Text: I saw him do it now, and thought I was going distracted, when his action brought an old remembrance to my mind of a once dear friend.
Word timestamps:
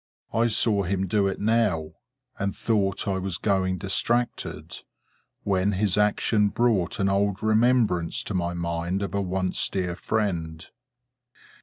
I 0.33 0.47
saw 0.47 0.81
him 0.81 1.05
do 1.05 1.27
it 1.27 1.39
now, 1.39 1.91
and 2.39 2.55
thought 2.55 3.07
I 3.07 3.19
was 3.19 3.37
going 3.37 3.77
distracted, 3.77 4.79
when 5.43 5.73
his 5.73 5.95
action 5.95 6.49
brought 6.49 6.99
an 6.99 7.07
old 7.07 7.43
remembrance 7.43 8.23
to 8.23 8.33
my 8.33 8.55
mind 8.55 9.03
of 9.03 9.13
a 9.13 9.21
once 9.21 9.69
dear 9.69 9.95
friend. 9.95 10.67